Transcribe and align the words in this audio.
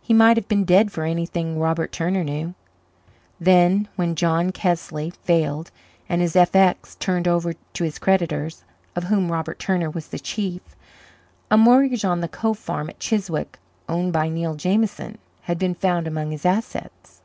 He 0.00 0.14
might 0.14 0.38
have 0.38 0.48
been 0.48 0.64
dead 0.64 0.90
for 0.90 1.04
anything 1.04 1.58
Robert 1.60 1.92
Turner 1.92 2.24
knew. 2.24 2.54
Then, 3.38 3.86
when 3.96 4.14
John 4.14 4.50
Kesley 4.50 5.10
failed 5.10 5.70
and 6.08 6.22
his 6.22 6.34
effects 6.34 6.94
turned 6.94 7.28
over 7.28 7.52
to 7.52 7.84
his 7.84 7.98
creditors, 7.98 8.64
of 8.96 9.04
whom 9.04 9.30
Robert 9.30 9.58
Turner 9.58 9.90
was 9.90 10.08
the 10.08 10.18
chief, 10.18 10.62
a 11.50 11.58
mortgage 11.58 12.02
on 12.02 12.22
the 12.22 12.28
Cove 12.28 12.58
farm 12.58 12.88
at 12.88 12.98
Chiswick, 12.98 13.58
owned 13.90 14.14
by 14.14 14.30
Neil 14.30 14.54
Jameson, 14.54 15.18
had 15.42 15.58
been 15.58 15.74
found 15.74 16.06
among 16.06 16.30
his 16.30 16.46
assets. 16.46 17.20